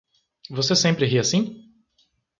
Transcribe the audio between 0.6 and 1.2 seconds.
sempre ri